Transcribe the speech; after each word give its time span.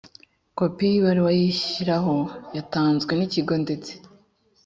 kopi 0.57 0.83
y 0.91 0.95
ibaruwa 0.99 1.31
iyishyiraho 1.37 2.15
yatanzwe 2.55 3.11
n 3.15 3.21
ikigo 3.27 3.53
ndetse 3.63 3.91